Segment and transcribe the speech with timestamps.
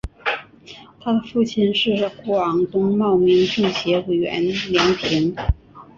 [0.99, 5.35] 她的父亲是广东茂名政协委员梁平。